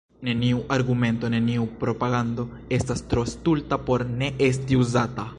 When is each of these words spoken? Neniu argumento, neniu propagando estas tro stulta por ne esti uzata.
Neniu 0.27 0.61
argumento, 0.75 1.29
neniu 1.33 1.67
propagando 1.83 2.45
estas 2.77 3.03
tro 3.11 3.25
stulta 3.35 3.79
por 3.91 4.05
ne 4.21 4.31
esti 4.49 4.81
uzata. 4.85 5.27